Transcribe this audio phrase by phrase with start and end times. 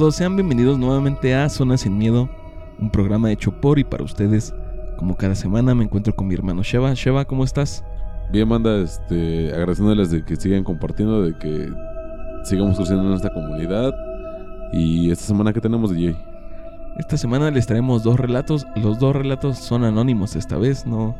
[0.00, 2.30] todos, sean bienvenidos nuevamente a Zona Sin Miedo,
[2.78, 4.54] un programa hecho por y para ustedes.
[4.96, 6.94] Como cada semana me encuentro con mi hermano Sheva.
[6.94, 7.84] Sheva, ¿cómo estás?
[8.32, 11.70] Bien, manda, este, agradeciéndoles de que sigan compartiendo, de que
[12.44, 13.92] sigamos creciendo en esta comunidad.
[14.72, 16.16] Y esta semana que tenemos, DJ.
[16.96, 18.66] Esta semana les traemos dos relatos.
[18.76, 20.86] Los dos relatos son anónimos esta vez.
[20.86, 21.14] No,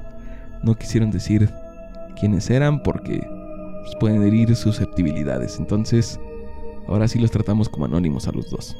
[0.63, 1.51] no quisieron decir
[2.19, 3.21] quiénes eran porque
[3.83, 5.59] pues, pueden herir susceptibilidades.
[5.59, 6.19] Entonces,
[6.91, 8.77] ahora sí los tratamos como anónimos a los dos.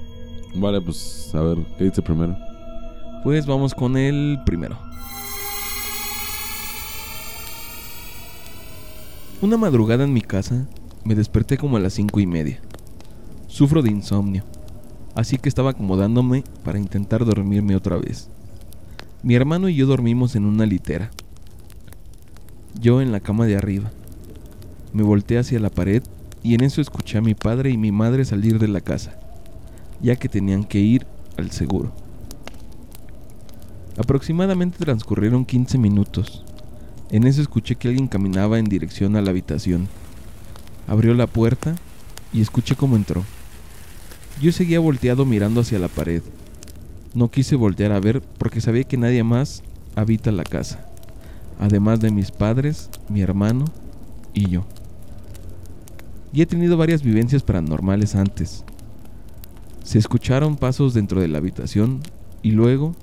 [0.55, 2.37] Vale, pues a ver, ¿qué dice primero?
[3.23, 4.77] Pues vamos con el primero.
[9.41, 10.67] Una madrugada en mi casa
[11.05, 12.61] me desperté como a las cinco y media.
[13.47, 14.45] Sufro de insomnio,
[15.15, 18.29] así que estaba acomodándome para intentar dormirme otra vez.
[19.23, 21.11] Mi hermano y yo dormimos en una litera.
[22.81, 23.91] Yo en la cama de arriba.
[24.93, 26.03] Me volteé hacia la pared
[26.43, 29.19] y en eso escuché a mi padre y mi madre salir de la casa,
[30.01, 31.93] ya que tenían que ir al seguro.
[33.99, 36.45] Aproximadamente transcurrieron 15 minutos.
[37.11, 39.89] En eso escuché que alguien caminaba en dirección a la habitación.
[40.87, 41.77] Abrió la puerta
[42.33, 43.25] y escuché cómo entró.
[44.41, 46.23] Yo seguía volteado mirando hacia la pared.
[47.13, 49.63] No quise voltear a ver porque sabía que nadie más
[49.97, 50.87] habita la casa,
[51.59, 53.67] además de mis padres, mi hermano
[54.33, 54.65] y yo.
[56.33, 58.65] Y he tenido varias vivencias paranormales antes.
[59.83, 62.01] Se escucharon pasos dentro de la habitación
[62.43, 62.95] y luego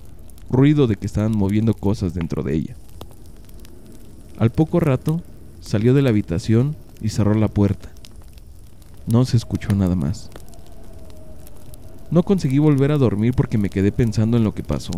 [0.50, 2.76] ruido de que estaban moviendo cosas dentro de ella.
[4.38, 5.22] Al poco rato
[5.60, 7.90] salió de la habitación y cerró la puerta.
[9.08, 10.30] No se escuchó nada más.
[12.10, 14.92] No conseguí volver a dormir porque me quedé pensando en lo que pasó.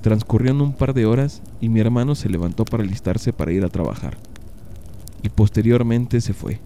[0.00, 3.68] Transcurrieron un par de horas y mi hermano se levantó para alistarse para ir a
[3.68, 4.16] trabajar.
[5.22, 6.60] Y posteriormente se fue.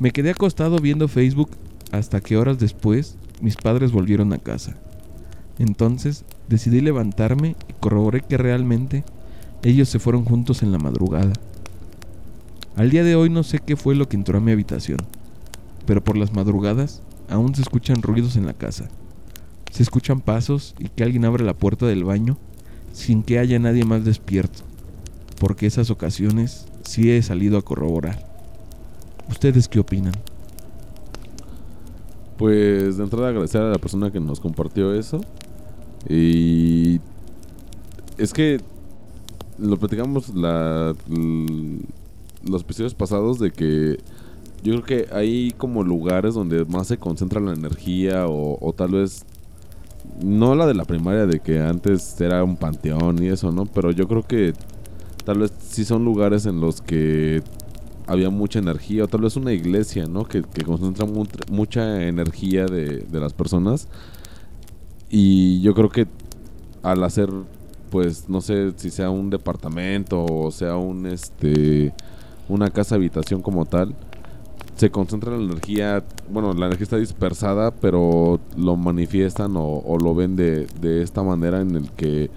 [0.00, 1.50] Me quedé acostado viendo Facebook
[1.92, 4.76] hasta que horas después mis padres volvieron a casa.
[5.58, 9.04] Entonces decidí levantarme y corroboré que realmente
[9.62, 11.32] ellos se fueron juntos en la madrugada.
[12.74, 14.98] Al día de hoy no sé qué fue lo que entró a mi habitación,
[15.86, 18.88] pero por las madrugadas aún se escuchan ruidos en la casa.
[19.70, 22.38] Se escuchan pasos y que alguien abre la puerta del baño
[22.92, 24.60] sin que haya nadie más despierto,
[25.38, 28.31] porque esas ocasiones sí he salido a corroborar.
[29.32, 30.12] ¿Ustedes qué opinan?
[32.36, 35.22] Pues de entrada agradecer a la persona que nos compartió eso.
[36.06, 37.00] Y
[38.18, 38.60] es que
[39.58, 40.94] lo platicamos la,
[42.44, 43.98] los episodios pasados de que
[44.62, 48.90] yo creo que hay como lugares donde más se concentra la energía o, o tal
[48.90, 49.24] vez
[50.22, 53.64] no la de la primaria de que antes era un panteón y eso, ¿no?
[53.64, 54.52] Pero yo creo que
[55.24, 57.42] tal vez sí son lugares en los que
[58.12, 60.24] había mucha energía, o tal vez una iglesia, ¿no?
[60.24, 63.88] Que, concentra mu mucha energía de, de, las personas.
[65.08, 66.06] Y yo creo que
[66.82, 67.30] al hacer,
[67.90, 71.94] pues, no sé si sea un departamento o sea un, este,
[72.48, 73.94] una casa habitación como tal,
[74.76, 80.14] se concentra la energía, bueno, la energía está dispersada, pero lo manifiestan o, o lo
[80.14, 82.30] ven de, de esta manera en el que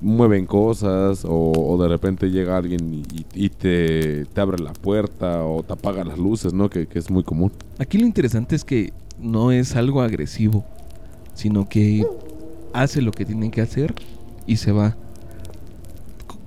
[0.00, 5.62] mueven cosas o, de repente llega alguien y, y te, te, abre la puerta o
[5.62, 6.70] te apaga las luces, ¿no?
[6.70, 7.52] Que, que, es muy común.
[7.78, 10.64] Aquí lo interesante es que no es algo agresivo,
[11.34, 12.06] sino que
[12.72, 13.94] hace lo que tiene que hacer
[14.46, 14.96] y se va.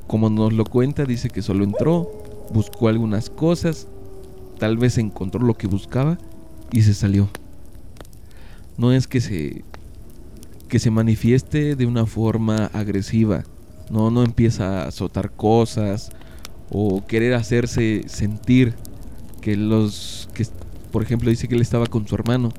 [0.07, 2.11] Como nos lo cuenta, dice que solo entró,
[2.53, 3.87] buscó algunas cosas,
[4.59, 6.17] tal vez encontró lo que buscaba
[6.71, 7.29] y se salió.
[8.77, 9.63] No es que se
[10.73, 13.43] que se manifieste de una forma agresiva.
[13.93, 16.09] No, no empieza a azotar cosas
[16.71, 18.73] o querer hacerse sentir
[19.39, 20.47] que los que
[20.91, 22.51] por ejemplo dice que él estaba con su hermano.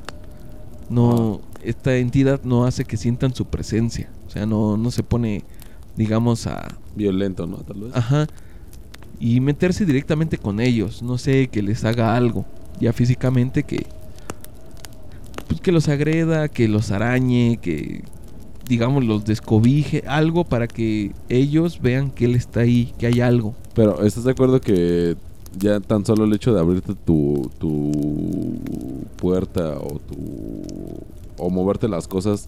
[0.89, 4.09] No, esta entidad no hace que sientan su presencia.
[4.29, 5.43] O sea, no, no se pone,
[5.97, 6.69] digamos, a.
[6.95, 7.57] Violento, ¿no?
[7.57, 7.97] Tal vez.
[7.97, 8.29] Ajá.
[9.19, 11.03] Y meterse directamente con ellos.
[11.03, 12.45] No sé, que les haga algo.
[12.81, 13.87] Ya físicamente que
[15.49, 18.05] pues que los agreda, que los arañe, que
[18.69, 23.55] digamos los descobije, algo para que ellos vean que él está ahí, que hay algo.
[23.75, 25.17] Pero ¿estás de acuerdo que
[25.59, 28.61] ya tan solo el hecho de abrirte tu, tu
[29.17, 30.17] puerta o tu
[31.37, 32.47] o moverte las cosas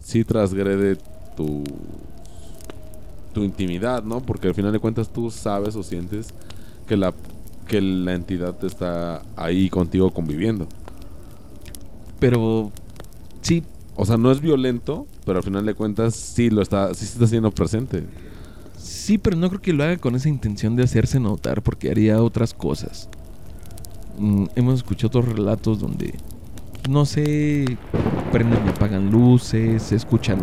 [0.00, 0.96] sí transgrede
[1.36, 1.64] tu
[3.32, 4.20] tu intimidad, ¿no?
[4.20, 6.28] Porque al final de cuentas tú sabes o sientes
[6.86, 7.12] que la
[7.66, 10.66] que la entidad está ahí contigo conviviendo.
[12.18, 12.72] Pero
[13.42, 13.62] sí.
[14.00, 17.14] O sea, no es violento, pero al final de cuentas sí lo está, sí se
[17.14, 18.04] está haciendo presente.
[18.76, 22.22] Sí, pero no creo que lo haga con esa intención de hacerse notar, porque haría
[22.22, 23.08] otras cosas.
[24.18, 26.14] Mm, hemos escuchado otros relatos donde
[26.88, 27.76] no sé,
[28.32, 30.38] prenden y apagan luces, se escuchan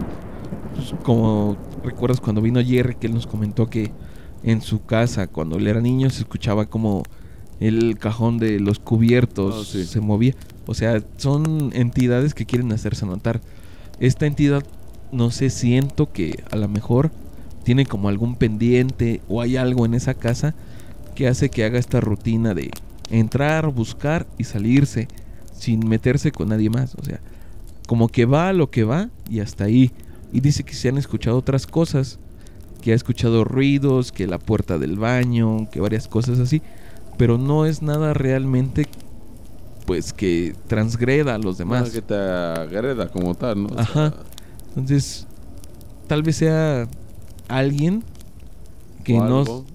[0.75, 3.92] pues, como recuerdas cuando vino Jerry que él nos comentó que
[4.44, 7.04] en su casa cuando él era niño se escuchaba como
[7.60, 9.86] el cajón de los cubiertos Ah, sí.
[9.86, 10.36] se movía.
[10.68, 13.42] O sea, son entidades que quieren hacerse notar.
[14.00, 14.64] Esta entidad,
[15.12, 17.12] no sé, siento que a lo mejor
[17.64, 20.54] tiene como algún pendiente o hay algo en esa casa
[21.16, 22.72] que hace que haga esta rutina de
[23.10, 25.08] entrar, buscar y salirse
[25.54, 26.96] sin meterse con nadie más.
[26.96, 27.20] O sea,
[27.88, 29.92] como que va a lo que va y hasta ahí.
[30.32, 32.20] Y dice que se han escuchado otras cosas,
[32.82, 36.62] que ha escuchado ruidos, que la puerta del baño, que varias cosas así.
[37.18, 38.88] Pero no es nada realmente,
[39.86, 41.90] pues, que transgreda a los demás.
[41.90, 43.68] que te agreda como tal, ¿no?
[43.70, 44.14] O sea, Ajá.
[44.70, 45.28] Entonces,
[46.08, 46.88] tal vez sea
[47.48, 48.04] alguien
[49.04, 49.66] que o no algo,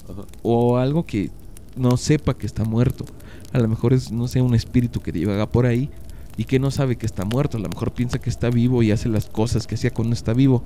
[0.42, 1.30] o algo que
[1.76, 3.04] no sepa que está muerto.
[3.52, 5.90] A lo mejor es no sé un espíritu que divaga por ahí
[6.36, 7.56] y que no sabe que está muerto.
[7.56, 10.32] A lo mejor piensa que está vivo y hace las cosas que hacía cuando está
[10.32, 10.62] vivo.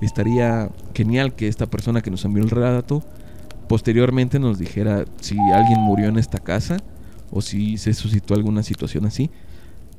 [0.00, 3.02] Estaría genial que esta persona que nos envió el relato
[3.68, 6.78] posteriormente nos dijera si alguien murió en esta casa
[7.30, 9.30] o si se suscitó alguna situación así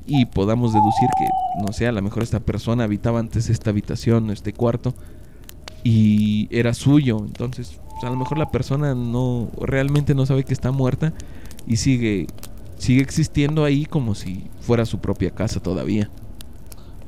[0.06, 1.26] y podamos deducir que
[1.64, 4.94] no sé, a lo mejor esta persona habitaba antes esta habitación, este cuarto
[5.84, 10.52] y era suyo, entonces pues, a lo mejor la persona no realmente no sabe que
[10.52, 11.12] está muerta
[11.66, 12.26] y sigue
[12.78, 16.08] sigue existiendo ahí como si fuera su propia casa todavía.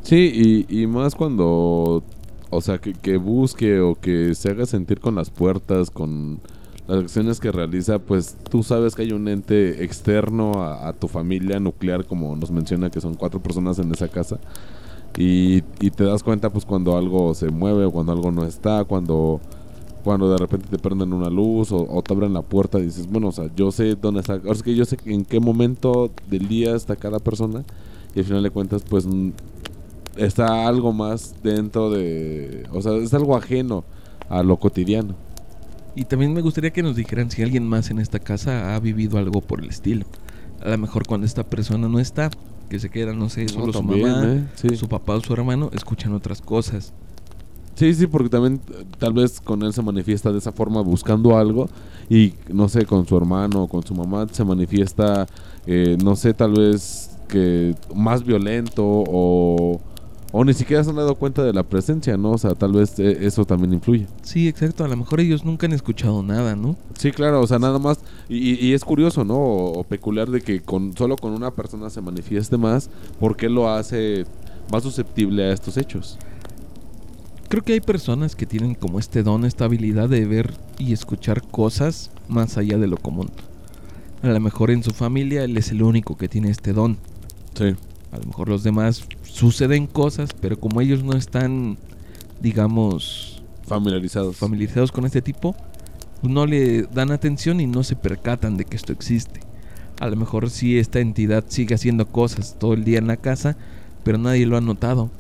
[0.03, 2.03] Sí, y, más cuando,
[2.51, 6.41] o sea, que, que busque o que se haga sentir con las puertas, con
[6.91, 11.61] las acciones que realiza, pues tú sabes que hay un ente externo a, tu familia
[11.61, 14.41] nuclear, como nos menciona que son cuatro personas en esa casa.
[15.17, 19.41] Y, te das cuenta pues cuando algo se mueve o cuando algo no está, cuando,
[20.03, 23.29] cuando de repente te prenden una luz o, te abren la puerta y dices, bueno,
[23.29, 26.49] o sea, yo sé dónde está, ahora es que yo sé en qué momento del
[26.49, 27.65] día está cada persona
[28.15, 29.07] y al final de cuentas pues
[30.17, 33.85] está algo más dentro de, o sea, es algo ajeno
[34.29, 35.30] a lo cotidiano.
[35.95, 39.19] Y también me gustaría que nos dijeran si alguien más en esta casa ha vivido
[39.19, 40.07] algo por el estilo.
[40.63, 42.31] A lo mejor cuando esta persona no está,
[42.69, 44.45] que se queda, no sé, solo No, su mamá, ¿eh?
[44.55, 44.77] Sí.
[44.77, 46.93] su papá o su hermano, escuchan otras cosas.
[47.75, 48.61] Sí, sí, porque también
[48.99, 51.69] tal vez con él se manifiesta de esa forma buscando algo
[52.11, 55.27] y no sé, con su hermano o con su mamá se manifiesta,
[55.67, 59.81] eh, no sé, tal vez que más violento o,
[60.33, 62.31] o ni siquiera se han dado cuenta de la presencia, ¿no?
[62.33, 64.07] O sea, tal vez eh, eso también influye.
[64.23, 64.85] Sí, exacto.
[64.85, 66.77] A lo mejor ellos nunca han escuchado nada, ¿no?
[66.99, 67.99] Sí, claro, o sea, nada más,
[68.29, 69.35] y, y- y es curioso, ¿no?
[69.37, 73.69] O, o peculiar de que con solo con una persona se manifieste más, porque lo
[73.71, 74.25] hace
[74.71, 76.17] más susceptible a estos hechos.
[77.49, 81.43] Creo que hay personas que tienen como este don, esta habilidad de ver y escuchar
[81.43, 83.29] cosas más allá de lo común.
[84.23, 86.99] A lo mejor en su familia él es el único que tiene este don.
[87.55, 87.75] Sí.
[88.13, 91.79] A lo mejor los demás suceden cosas, pero como ellos no están,
[92.41, 94.37] digamos, Familiarizados.
[94.37, 95.55] familiarizados con este tipo,
[96.21, 99.41] pues no le dan atención y no se percatan de que esto existe.
[100.01, 103.57] A lo mejor sí esta entidad sigue haciendo cosas todo el día en la casa,
[104.03, 105.11] pero nadie lo ha notado.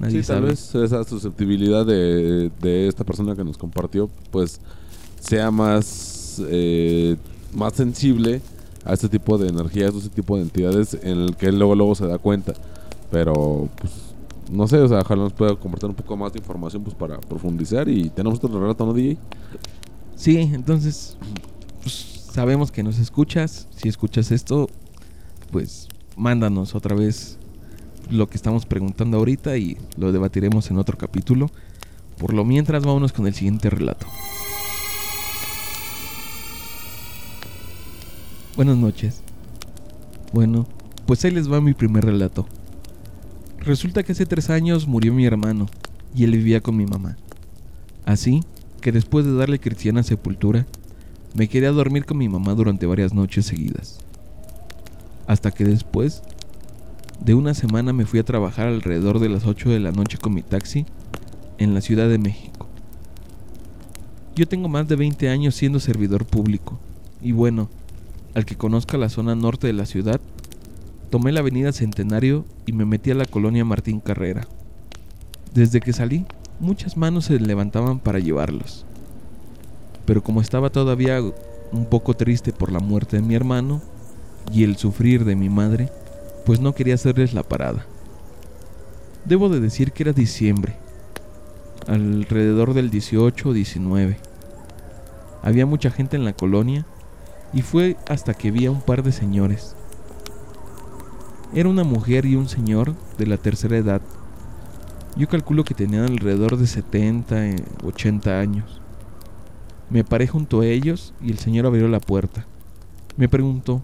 [0.00, 0.48] Nadie Sí, tal sabe.
[0.48, 4.60] vez esa susceptibilidad de, de esta persona que nos compartió, pues
[5.20, 7.16] sea más, eh,
[7.54, 8.40] más sensible
[8.84, 11.74] a este tipo de energías, a este tipo de entidades en el que él luego,
[11.74, 12.54] luego se da cuenta.
[13.10, 14.14] Pero, pues,
[14.50, 17.18] no sé, o sea, ojalá nos pueda compartir un poco más de información pues para
[17.20, 19.18] profundizar y tenemos otro relato, ¿no, DJ?
[20.16, 21.16] Sí, entonces
[21.82, 21.94] pues,
[22.32, 23.68] sabemos que nos escuchas.
[23.76, 24.68] Si escuchas esto,
[25.50, 27.38] pues mándanos otra vez
[28.10, 31.50] lo que estamos preguntando ahorita y lo debatiremos en otro capítulo.
[32.18, 34.06] Por lo mientras, vámonos con el siguiente relato.
[38.56, 39.22] Buenas noches.
[40.32, 40.66] Bueno,
[41.06, 42.46] pues ahí les va mi primer relato.
[43.68, 45.66] Resulta que hace tres años murió mi hermano
[46.14, 47.18] y él vivía con mi mamá.
[48.06, 48.40] Así
[48.80, 50.66] que después de darle cristiana sepultura,
[51.34, 53.98] me quedé a dormir con mi mamá durante varias noches seguidas.
[55.26, 56.22] Hasta que después
[57.22, 60.32] de una semana me fui a trabajar alrededor de las 8 de la noche con
[60.32, 60.86] mi taxi
[61.58, 62.66] en la Ciudad de México.
[64.34, 66.78] Yo tengo más de 20 años siendo servidor público
[67.20, 67.68] y bueno,
[68.32, 70.22] al que conozca la zona norte de la ciudad,
[71.08, 74.46] tomé la avenida Centenario y me metí a la colonia Martín Carrera.
[75.54, 76.26] Desde que salí,
[76.60, 78.84] muchas manos se levantaban para llevarlos.
[80.04, 81.20] Pero como estaba todavía
[81.72, 83.80] un poco triste por la muerte de mi hermano
[84.52, 85.90] y el sufrir de mi madre,
[86.46, 87.86] pues no quería hacerles la parada.
[89.24, 90.76] Debo de decir que era diciembre,
[91.86, 94.16] alrededor del 18 o 19.
[95.42, 96.86] Había mucha gente en la colonia
[97.52, 99.74] y fue hasta que vi a un par de señores.
[101.54, 104.02] Era una mujer y un señor de la tercera edad.
[105.16, 108.82] Yo calculo que tenían alrededor de 70, 80 eh, años.
[109.88, 112.44] Me paré junto a ellos y el señor abrió la puerta.
[113.16, 113.82] Me preguntó,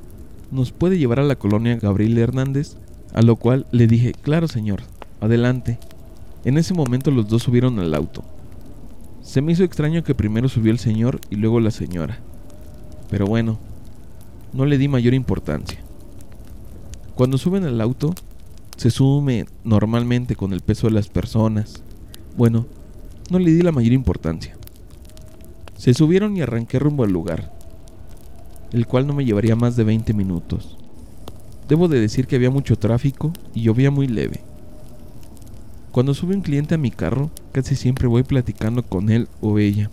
[0.51, 2.77] ¿nos puede llevar a la colonia Gabriel Hernández?
[3.15, 4.83] A lo cual le dije, claro señor,
[5.23, 5.79] adelante.
[6.45, 8.25] En ese momento los dos subieron al auto.
[9.23, 12.19] Se me hizo extraño que primero subió el señor y luego la señora.
[13.09, 13.59] Pero bueno,
[14.53, 15.84] no le di mayor importancia.
[17.15, 18.15] Cuando suben al auto,
[18.77, 21.83] se sume normalmente con el peso de las personas.
[22.37, 22.67] Bueno,
[23.31, 24.57] no le di la mayor importancia.
[25.77, 27.55] Se subieron y arranqué rumbo al lugar
[28.75, 30.77] el cual no me llevaría más de 20 minutos.
[31.69, 34.41] Debo de decir que había mucho tráfico y llovía muy leve.
[35.93, 39.93] Cuando sube un cliente a mi carro, casi siempre voy platicando con él o ella.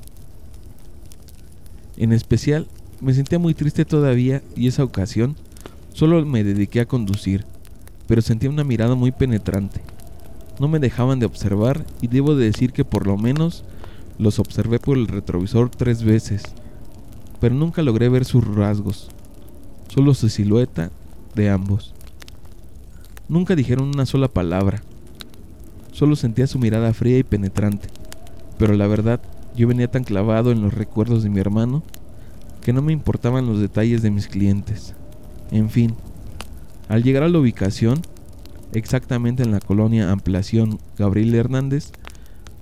[1.96, 2.68] En especial,
[3.02, 5.36] me sentía muy triste todavía y esa ocasión
[5.94, 7.46] solo me dediqué a conducir,
[8.08, 9.82] pero sentía una mirada muy penetrante.
[10.60, 13.64] No me dejaban de observar y debo de decir que por lo menos
[14.18, 16.44] los observé por el retrovisor tres veces
[17.42, 19.10] pero nunca logré ver sus rasgos,
[19.88, 20.92] solo su silueta
[21.34, 21.92] de ambos.
[23.28, 24.84] Nunca dijeron una sola palabra,
[25.92, 27.90] solo sentía su mirada fría y penetrante,
[28.60, 29.20] pero la verdad
[29.56, 31.82] yo venía tan clavado en los recuerdos de mi hermano
[32.62, 34.94] que no me importaban los detalles de mis clientes.
[35.52, 35.96] En fin,
[36.88, 38.02] al llegar a la ubicación,
[38.74, 41.92] exactamente en la colonia Ampliación Gabriel Hernández,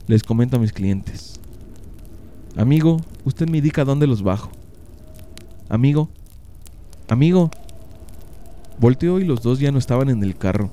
[0.08, 1.40] les comento a mis clientes.
[2.58, 4.50] Amigo, usted me indica dónde los bajo.
[5.70, 6.10] Amigo,
[7.08, 7.52] amigo.
[8.80, 10.72] Volteó y los dos ya no estaban en el carro.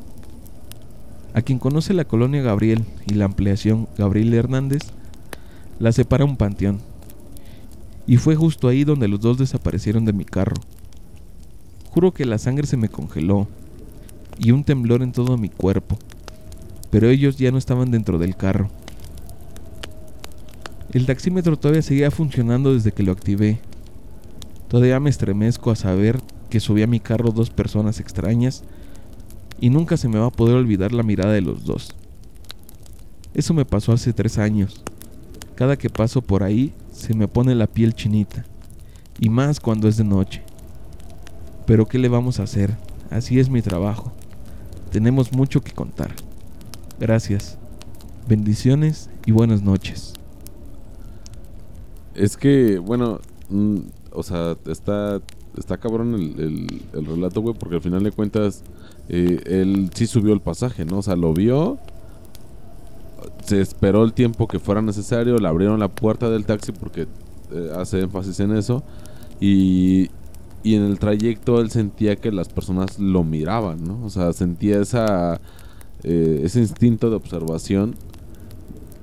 [1.34, 4.84] A quien conoce la colonia Gabriel y la ampliación Gabriel Hernández,
[5.78, 6.80] la separa un panteón.
[8.06, 10.56] Y fue justo ahí donde los dos desaparecieron de mi carro.
[11.96, 13.48] Juro que la sangre se me congeló
[14.38, 15.96] y un temblor en todo mi cuerpo,
[16.90, 18.68] pero ellos ya no estaban dentro del carro.
[20.92, 23.60] El taxímetro todavía seguía funcionando desde que lo activé
[24.68, 28.62] Todavía me estremezco a saber que subí a mi carro dos personas extrañas
[29.58, 31.94] y nunca se me va a poder olvidar la mirada de los dos.
[33.32, 34.82] Eso me pasó hace tres años.
[35.54, 38.44] Cada que paso por ahí se me pone la piel chinita,
[39.18, 40.45] y más cuando es de noche.
[41.66, 42.76] Pero ¿qué le vamos a hacer?
[43.10, 44.12] Así es mi trabajo.
[44.90, 46.14] Tenemos mucho que contar.
[46.98, 47.58] Gracias.
[48.28, 50.14] Bendiciones y buenas noches.
[52.14, 53.20] Es que, bueno,
[53.50, 53.78] mm,
[54.12, 55.20] o sea, está,
[55.58, 58.62] está cabrón el, el, relato, güey, porque al final de cuentas,
[59.08, 60.98] eh, él sí subió el pasaje, ¿no?
[60.98, 61.78] O sea, lo vio,
[63.44, 67.06] se esperó el tiempo que fuera necesario, le abrieron la puerta del taxi porque
[67.52, 68.82] eh, hace énfasis en eso,
[69.40, 70.05] y,
[70.66, 74.04] y en el trayecto él sentía que las personas lo miraban, ¿no?
[74.04, 75.40] O sea, sentía esa,
[76.02, 77.94] eh, ese instinto de observación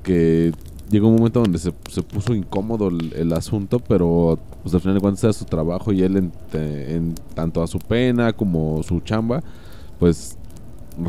[0.04, 0.52] que
[0.90, 5.24] llegó un momento donde se, puso incómodo el, asunto, pero pues al final de cuentas
[5.24, 9.42] era su trabajo y él en, tanto a su pena como su chamba,
[10.00, 10.38] pues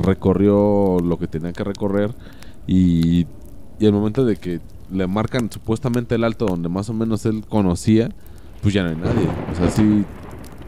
[0.05, 2.15] recorrió lo que tenía que recorrer
[2.69, 3.27] y,
[3.81, 4.61] y el momento de que
[4.93, 8.11] le marcan supuestamente el alto donde más o menos él conocía,
[8.63, 9.29] pues ya no hay nadie.
[9.53, 10.05] O sea, sí,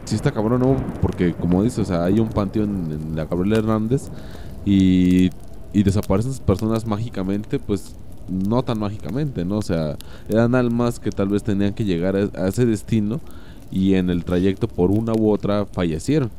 [0.07, 0.77] sí está cabrón, ¿no?
[1.01, 4.09] Porque como dice, o sea, hay un panteón en la Gabriela Hernández
[4.65, 5.29] y,
[5.73, 7.95] y desaparecen personas mágicamente, pues
[8.29, 9.57] no tan mágicamente, ¿no?
[9.57, 9.97] O sea,
[10.29, 13.19] eran almas que tal vez tenían que llegar a, ese destino
[13.69, 16.31] y en el trayecto por una u otra fallecieron.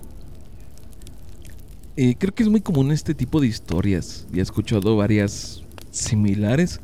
[1.97, 4.27] Eh, creo que es muy común este tipo de historias.
[4.33, 6.81] Ya he escuchado varias similares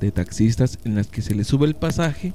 [0.00, 2.34] de taxistas en las que se les sube el pasaje,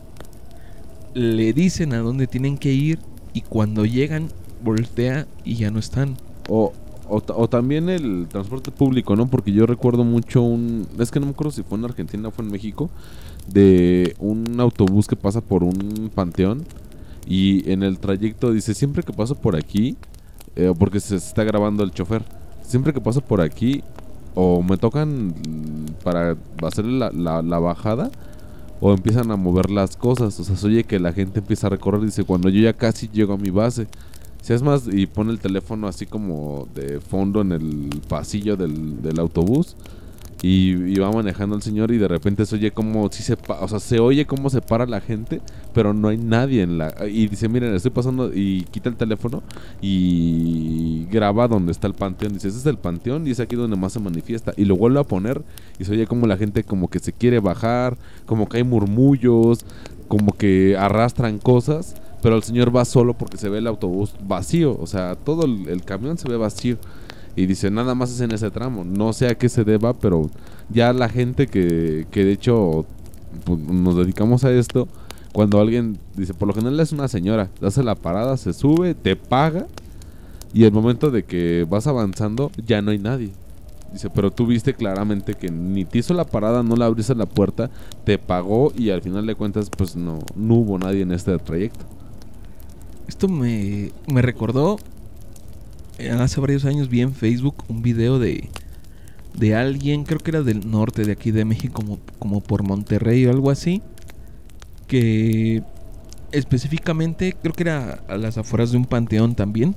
[1.13, 3.00] le dicen a dónde tienen que ir
[3.33, 4.29] y cuando llegan
[4.63, 6.17] voltea y ya no están.
[6.48, 6.74] O,
[7.07, 9.27] o, también el transporte público, ¿no?
[9.27, 10.88] Porque yo recuerdo mucho un...
[11.00, 12.89] Es que no me acuerdo si fue en Argentina o fue en México.
[13.48, 16.65] De un autobús que pasa por un panteón.
[17.27, 19.98] Y en el trayecto dice, siempre que paso por aquí,
[20.55, 22.24] eh, porque se está grabando el chofer,
[22.63, 23.83] siempre que paso por aquí,
[24.36, 25.33] o me tocan
[26.03, 28.09] para hacer la, la, bajada,
[28.81, 30.39] o empiezan a mover las cosas.
[30.39, 32.01] O sea, se oye que la gente empieza a recorrer.
[32.01, 33.88] Dice, cuando yo ya casi llego a mi base.
[34.41, 39.01] Si es más, y pone el teléfono así como de fondo en el pasillo del,
[39.01, 39.75] del autobús.
[40.41, 43.79] Y, va manejando el señor y de repente se oye como si se o sea
[43.79, 45.41] se oye cómo se para la gente
[45.74, 49.43] pero no hay nadie en la y dice miren estoy pasando y quita el teléfono
[49.81, 53.77] y graba donde está el panteón dice ese es el panteón y es aquí donde
[53.77, 55.41] más se manifiesta y lo vuelve a poner
[55.77, 59.65] y se oye como la gente como que se quiere bajar como que hay murmullos
[60.10, 64.77] como que arrastran cosas pero el señor va solo porque se ve el autobús vacío,
[64.79, 66.77] o sea, todo el, camión se ve vacío.
[67.36, 68.83] Y dice, nada más es en ese tramo.
[68.83, 70.29] No sé a qué se deba, pero
[70.69, 72.86] ya la gente que, que de hecho
[73.45, 74.88] pues, nos dedicamos a esto,
[75.31, 79.15] cuando alguien dice, por lo general es una señora, hace la parada, se sube, te
[79.15, 79.67] paga
[80.53, 83.31] y el momento de que vas avanzando ya no hay nadie.
[83.91, 87.25] Dice, pero tú viste claramente que ni te hizo la parada, no le abriste la
[87.25, 87.71] puerta,
[88.03, 91.86] te pagó y al final de cuentas pues no, no hubo nadie en este trayecto.
[93.07, 94.77] Esto me, me recordó,
[96.20, 98.50] hace varios años vi en Facebook un video de,
[99.38, 103.25] de alguien, creo que era del norte de aquí de México, como, como por Monterrey
[103.25, 103.82] o algo así,
[104.88, 105.63] que
[106.32, 109.75] específicamente creo que era a las afueras de un panteón también.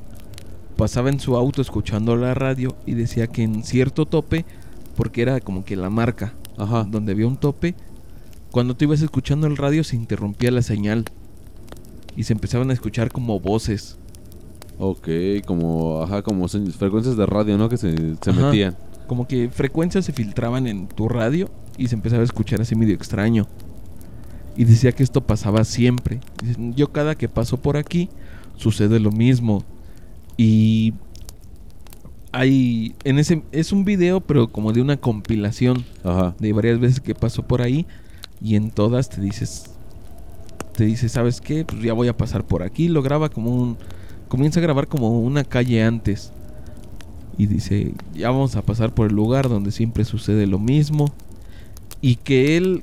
[0.77, 4.45] Pasaba en su auto escuchando la radio y decía que en cierto tope,
[4.97, 6.85] porque era como que la marca Ajá.
[6.85, 7.75] donde había un tope,
[8.51, 11.05] cuando tú ibas escuchando el radio se interrumpía la señal
[12.17, 13.99] y se empezaban a escuchar como voces.
[14.85, 15.09] Ok,
[15.47, 17.69] como, ajá, como frecuencias de radio, ¿no?
[17.69, 18.47] Que se, se Ajá.
[18.47, 18.77] metían.
[19.07, 21.49] Como que frecuencias se filtraban en tu radio
[21.79, 23.47] y se empezaba a escuchar así medio extraño.
[24.57, 26.19] Y decía que esto pasaba siempre.
[26.43, 28.09] Dice, Yo cada que paso por aquí
[28.57, 29.63] sucede lo mismo.
[30.37, 30.95] Y
[32.33, 36.35] hay en ese es un video pero como de una compilación Ajá.
[36.41, 37.87] de varias veces que pasó por ahí
[38.41, 39.67] y en todas te dices
[40.75, 41.67] te dice, ¿sabes qué?
[41.67, 43.77] Pues ya voy a pasar por aquí, lo graba como un
[44.33, 46.33] comienza a grabar como una calle antes.
[47.37, 51.13] Y dice, ya vamos a pasar por el lugar donde siempre sucede lo mismo
[52.01, 52.83] y que él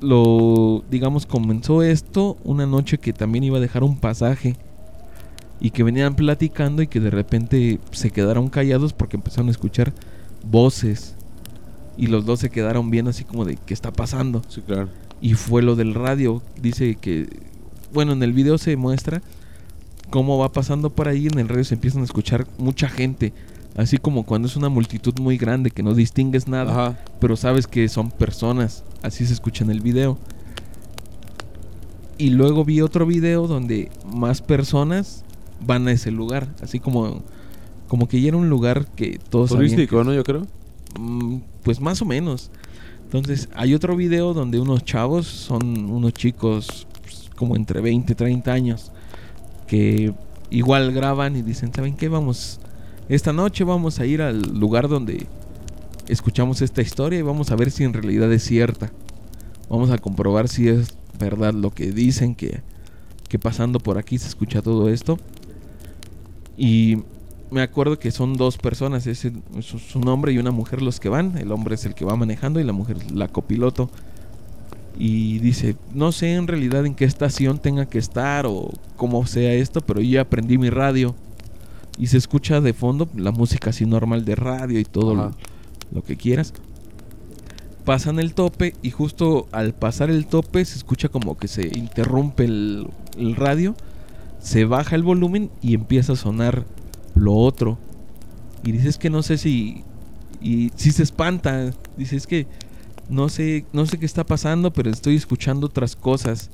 [0.00, 4.56] lo digamos comenzó esto una noche que también iba a dejar un pasaje
[5.60, 9.92] y que venían platicando y que de repente se quedaron callados porque empezaron a escuchar
[10.48, 11.14] voces
[11.96, 14.88] y los dos se quedaron bien así como de qué está pasando Sí, claro.
[15.20, 17.28] y fue lo del radio dice que
[17.92, 19.22] bueno en el video se muestra
[20.10, 23.32] cómo va pasando por ahí en el radio se empiezan a escuchar mucha gente
[23.76, 26.98] así como cuando es una multitud muy grande que no distingues nada Ajá.
[27.20, 28.84] pero sabes que son personas.
[29.02, 30.18] Así se escucha en el video.
[32.16, 35.24] Y luego vi otro video donde más personas
[35.64, 36.48] van a ese lugar.
[36.60, 37.22] Así como,
[37.86, 40.12] como que ya era un lugar que todos Turístico, ¿no?
[40.12, 40.42] Yo creo.
[40.42, 42.50] que- Mm, pues más o menos.
[43.04, 46.88] Entonces hay otro video donde unos chavos, son unos chicos
[47.38, 48.90] como entre 20 y 30 años,
[49.68, 50.12] que
[50.50, 52.08] igual graban y dicen, ¿saben qué?
[52.08, 52.58] Vamos,
[53.08, 55.26] esta noche vamos a ir al lugar donde
[56.08, 58.90] escuchamos esta historia y vamos a ver si en realidad es cierta.
[59.70, 62.60] Vamos a comprobar si es verdad lo que dicen, que,
[63.28, 65.18] que pasando por aquí se escucha todo esto.
[66.56, 66.98] Y
[67.50, 71.08] me acuerdo que son dos personas, es, es un hombre y una mujer los que
[71.08, 71.38] van.
[71.38, 73.90] El hombre es el que va manejando y la mujer la copiloto.
[75.00, 79.52] Y dice, no sé en realidad en qué estación tenga que estar o cómo sea
[79.54, 81.14] esto, pero yo ya aprendí mi radio.
[81.98, 85.32] Y se escucha de fondo la música así normal de radio y todo lo,
[85.92, 86.52] lo que quieras.
[87.84, 92.44] Pasan el tope y justo al pasar el tope se escucha como que se interrumpe
[92.44, 93.76] el, el radio,
[94.40, 96.66] se baja el volumen y empieza a sonar
[97.14, 97.78] lo otro.
[98.64, 99.84] Y dices que no sé si...
[100.40, 102.46] Y si se espanta, dices que
[103.08, 106.50] no sé, no sé qué está pasando, pero estoy escuchando otras cosas.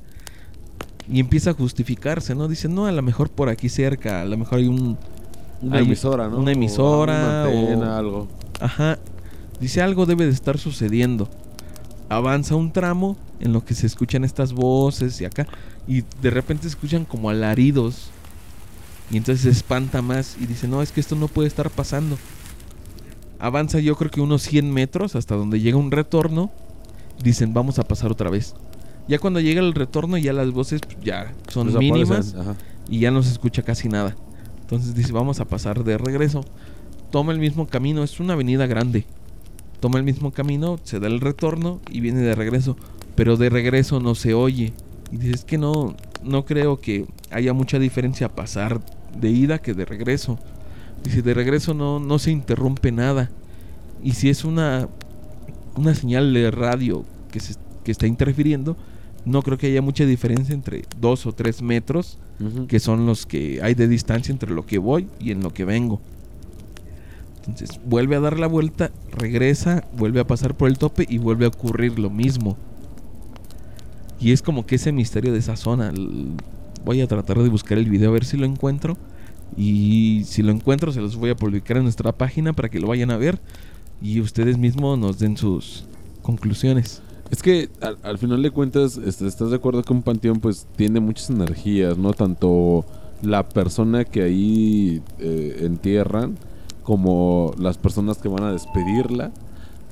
[1.07, 2.47] Y empieza a justificarse, ¿no?
[2.47, 4.97] Dice, no, a lo mejor por aquí cerca, a lo mejor hay un...
[5.61, 6.37] Una hay emisora, ¿no?
[6.37, 8.27] Una emisora O una antena, o- algo.
[8.59, 8.97] Ajá.
[9.59, 11.29] Dice algo debe de estar sucediendo.
[12.09, 15.47] Avanza un tramo en lo que se escuchan estas voces y acá.
[15.87, 18.09] Y de repente se escuchan como alaridos.
[19.11, 22.17] Y entonces se espanta más y dice, no, es que esto no puede estar pasando.
[23.39, 26.51] Avanza yo creo que unos 100 metros hasta donde llega un retorno.
[27.23, 28.55] Dicen, vamos a pasar otra vez.
[29.07, 32.35] Ya cuando llega el retorno ya las voces ya son mínimas
[32.89, 34.15] y ya no se escucha casi nada.
[34.61, 36.43] Entonces dice, vamos a pasar de regreso.
[37.11, 39.05] Toma el mismo camino, es una avenida grande.
[39.79, 42.75] Toma el mismo camino, se da el retorno y viene de regreso.
[43.15, 44.73] Pero de regreso no se oye.
[45.11, 48.81] Y dice, es que no, no creo que haya mucha diferencia pasar
[49.15, 50.39] de ida que de regreso.
[51.05, 53.29] Dice, de regreso no, no se interrumpe nada.
[54.03, 54.89] Y si es una,
[55.77, 58.75] una señal de radio que, se, que está interfiriendo,
[59.23, 62.17] no creo que haya mucha diferencia entre dos o tres metros
[62.67, 65.65] que son los que hay de distancia entre lo que voy y en lo que
[65.65, 66.01] vengo.
[67.39, 71.45] Entonces vuelve a dar la vuelta, regresa, vuelve a pasar por el tope y vuelve
[71.45, 72.57] a ocurrir lo mismo.
[74.19, 75.93] Y es como que ese misterio de esa zona.
[76.83, 78.97] Voy a tratar de buscar el video a ver si lo encuentro.
[79.57, 82.87] Y si lo encuentro se los voy a publicar en nuestra página para que lo
[82.87, 83.39] vayan a ver.
[84.01, 85.85] Y ustedes mismos nos den sus
[86.21, 87.01] conclusiones.
[87.31, 90.67] Es que al, al final de cuentas, este, estás de acuerdo que un panteón pues
[90.75, 92.13] tiene muchas energías, ¿no?
[92.13, 92.85] Tanto
[93.21, 96.37] la persona que ahí eh, entierran
[96.83, 99.31] como las personas que van a despedirla,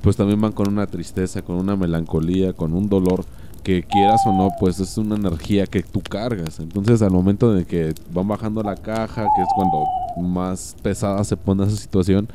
[0.01, 3.25] pues también van con una tristeza, con una melancolía, con un dolor
[3.63, 6.59] que quieras o no, pues es una energía que tú cargas.
[6.59, 9.85] Entonces al momento de que van bajando la caja, que es cuando
[10.17, 12.27] más pesada se pone esa situación,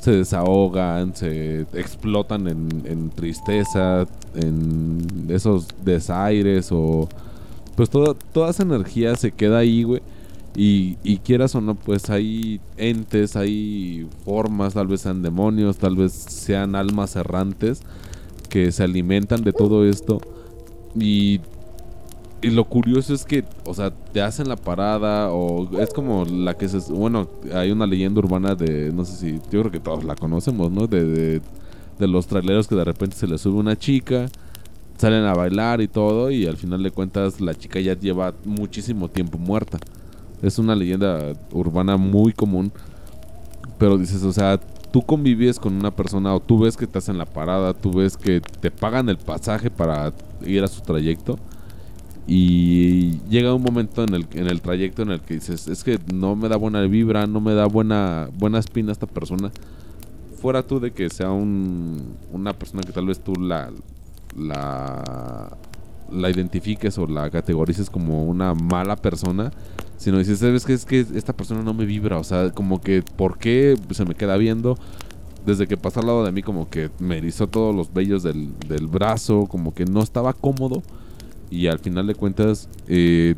[0.00, 7.08] se desahogan, se explotan en, tristeza, en esos desaires o
[7.76, 10.02] pues toda, toda esa energía se queda ahí, güey.
[10.56, 16.12] Y, quieras o no, pues hay entes, hay formas, tal vez sean demonios, tal vez
[16.12, 17.82] sean almas errantes
[18.48, 20.20] que se alimentan de todo esto.
[20.98, 21.40] Y,
[22.42, 26.68] lo curioso es que, o sea, te hacen la parada o es como la que
[26.68, 26.78] se...
[26.90, 30.72] Bueno, hay una leyenda urbana de, no sé si, yo creo que todos la conocemos,
[30.72, 30.86] ¿no?
[30.86, 31.42] De, de,
[31.98, 34.26] de los traileros que de repente se les sube una chica,
[34.96, 39.08] salen a bailar y todo y al final de cuentas la chica ya lleva muchísimo
[39.08, 39.78] tiempo muerta.
[40.42, 42.72] Es una leyenda urbana muy común.
[43.78, 47.18] Pero dices, o sea, tú convives con una persona o tú ves que estás en
[47.18, 50.12] la parada, tú ves que te pagan el pasaje para
[50.44, 51.38] ir a su trayecto.
[52.26, 55.98] Y llega un momento en el, en el trayecto en el que dices, es que
[56.12, 59.50] no me da buena vibra, no me da buena, buena espina esta persona.
[60.40, 63.70] Fuera tú de que sea un, una persona que tal vez tú la,
[64.36, 65.56] la,
[66.10, 69.52] la identifiques o la categorices como una mala persona,
[69.96, 70.72] sino dices, ¿sabes qué?
[70.72, 74.14] Es que esta persona no me vibra, o sea, como que, ¿por qué se me
[74.14, 74.78] queda viendo?
[75.44, 78.50] Desde que pasa al lado de mí, como que me erizó todos los vellos del,
[78.68, 80.82] del brazo, como que no estaba cómodo.
[81.50, 83.34] Y al final de cuentas, eh,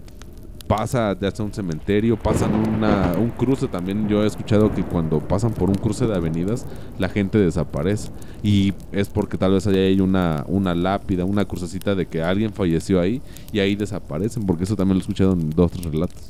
[0.67, 4.09] pasa de hasta un cementerio, pasan una, un cruce también.
[4.09, 6.65] Yo he escuchado que cuando pasan por un cruce de avenidas,
[6.99, 8.11] la gente desaparece.
[8.43, 13.01] Y es porque tal vez hay una, una lápida, una crucecita de que alguien falleció
[13.01, 13.21] ahí
[13.53, 16.23] y ahí desaparecen, porque eso también lo he escuchado en dos tres relatos.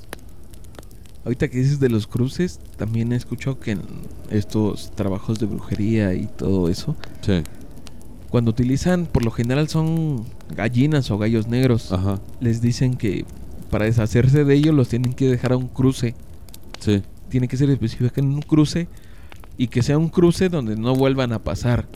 [1.24, 3.82] Ahorita que dices de los cruces, también he escuchado que en
[4.30, 7.42] estos trabajos de brujería y todo eso, Sí.
[8.28, 10.24] cuando utilizan, por lo general son
[10.56, 12.18] gallinas o gallos negros, Ajá.
[12.40, 13.24] les dicen que
[13.72, 16.14] para deshacerse de ellos los tienen que dejar a un cruce.
[16.78, 17.02] Sí.
[17.30, 18.86] Tiene que ser específico en un cruce
[19.56, 21.88] y que sea un cruce donde no vuelvan a pasar.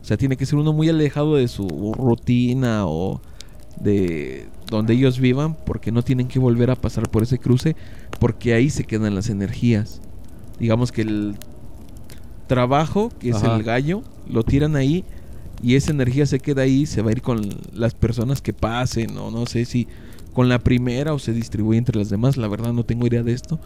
[0.00, 1.66] O sea, tiene que ser uno muy alejado de su
[1.98, 3.20] rutina o
[3.80, 7.74] de donde ellos vivan porque no tienen que volver a pasar por ese cruce
[8.20, 10.00] porque ahí se quedan las energías.
[10.60, 11.34] Digamos que el
[12.46, 15.04] trabajo, que es el gallo, lo tiran ahí
[15.60, 17.40] y esa energía se queda ahí, se va a ir con
[17.72, 19.88] las personas que pasen o no sé si
[20.32, 23.32] con la primera o se distribuye entre las demás, la verdad no tengo idea de
[23.32, 23.58] esto,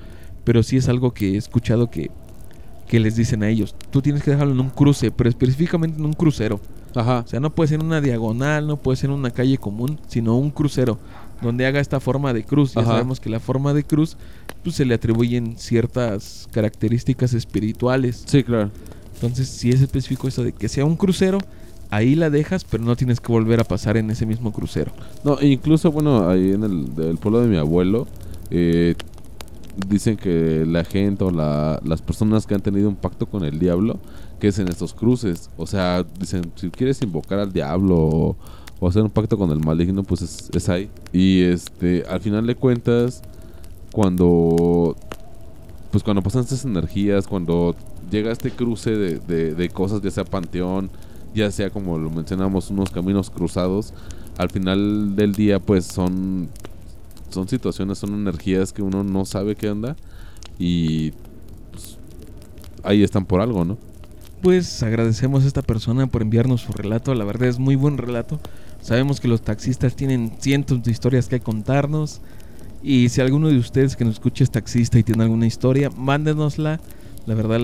[0.44, 2.11] pero sí es algo que he escuchado que,
[2.88, 6.05] que les dicen a ellos, tú tienes que dejarlo en un cruce, pero específicamente en
[6.05, 6.61] un crucero.
[6.94, 7.24] Ajá.
[7.27, 9.98] O sea, no puede ser en una diagonal, no puede ser en una calle común,
[10.07, 10.98] sino un crucero
[11.42, 12.74] donde haga esta forma de cruz.
[12.74, 12.92] Ya Ajá.
[12.92, 14.16] sabemos que la forma de cruz
[14.62, 18.24] pues se le atribuyen ciertas características espirituales.
[18.27, 18.70] Sí, claro.
[19.14, 21.38] Entonces, si es específico eso de que sea un crucero,
[21.90, 24.92] ahí la dejas, pero no tienes que volver a pasar en ese mismo crucero.
[25.25, 28.07] No, e incluso, bueno, ahí en el pueblo de mi abuelo,
[28.51, 28.94] eh,
[29.88, 33.59] dicen que la gente o la- las personas que han tenido un pacto con el
[33.59, 33.99] diablo,
[34.38, 35.51] que es en estos cruces.
[35.57, 38.37] O sea, dicen, si quieres invocar al diablo o,
[38.81, 40.88] o hacer un pacto con el maligno, pues es, es ahí.
[41.12, 43.23] Y este, al final de cuentas,
[43.92, 44.97] cuando
[45.90, 47.77] pues cuando pasan estas energías, cuando
[48.11, 50.90] llega este cruce de, de- de cosas, ya sea panteón,
[51.35, 53.92] ya sea como lo mencionamos, unos caminos cruzados,
[54.38, 56.49] al final del día pues son,
[57.31, 59.97] son situaciones, son energías que uno no sabe qué onda
[60.59, 61.12] y
[61.73, 61.99] pues,
[62.83, 63.79] ahí están por algo, ¿no?
[64.44, 67.14] Pues agradecemos a esta persona por enviarnos su relato.
[67.14, 68.38] La verdad es muy buen relato.
[68.83, 72.20] Sabemos que los taxistas tienen cientos de historias que contarnos.
[72.83, 76.79] Y si alguno de ustedes que nos escucha es taxista y tiene alguna historia, mándenosla.
[77.25, 77.62] La verdad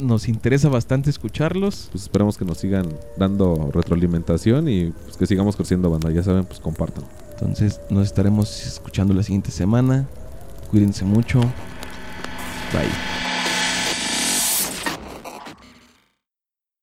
[0.00, 1.88] nos interesa bastante escucharlos.
[1.92, 6.10] Pues esperamos que nos sigan dando retroalimentación y pues, que sigamos creciendo, banda.
[6.10, 7.04] Ya saben, pues compartan.
[7.32, 10.06] Entonces nos estaremos escuchando la siguiente semana.
[10.70, 11.40] Cuídense mucho.
[12.72, 13.31] Bye.